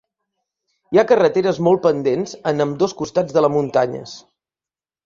[0.95, 4.07] Hi ha carreteres molt pendents en ambdós costats de la muntanya.